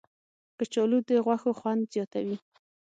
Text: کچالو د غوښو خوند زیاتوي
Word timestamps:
کچالو 0.57 0.97
د 1.07 1.09
غوښو 1.25 1.51
خوند 1.59 1.81
زیاتوي 1.93 2.37